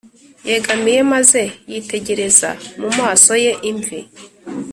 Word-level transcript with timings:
yegamiye 0.49 0.99
maze 1.13 1.41
yitegereza 1.71 2.49
mu 2.79 2.89
maso 2.99 3.31
ye 3.43 3.51
imvi, 3.69 3.99